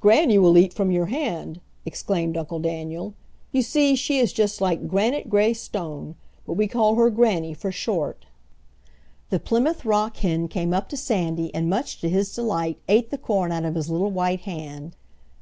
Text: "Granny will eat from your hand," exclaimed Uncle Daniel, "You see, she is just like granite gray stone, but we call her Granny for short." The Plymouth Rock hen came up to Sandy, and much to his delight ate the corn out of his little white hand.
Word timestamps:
"Granny 0.00 0.38
will 0.38 0.56
eat 0.56 0.72
from 0.72 0.90
your 0.90 1.04
hand," 1.04 1.60
exclaimed 1.84 2.34
Uncle 2.34 2.58
Daniel, 2.58 3.12
"You 3.52 3.60
see, 3.60 3.94
she 3.94 4.18
is 4.18 4.32
just 4.32 4.62
like 4.62 4.88
granite 4.88 5.28
gray 5.28 5.52
stone, 5.52 6.14
but 6.46 6.54
we 6.54 6.66
call 6.66 6.94
her 6.94 7.10
Granny 7.10 7.52
for 7.52 7.70
short." 7.70 8.24
The 9.28 9.38
Plymouth 9.38 9.84
Rock 9.84 10.16
hen 10.16 10.48
came 10.48 10.72
up 10.72 10.88
to 10.88 10.96
Sandy, 10.96 11.54
and 11.54 11.68
much 11.68 12.00
to 12.00 12.08
his 12.08 12.34
delight 12.34 12.78
ate 12.88 13.10
the 13.10 13.18
corn 13.18 13.52
out 13.52 13.66
of 13.66 13.74
his 13.74 13.90
little 13.90 14.10
white 14.10 14.40
hand. 14.48 14.96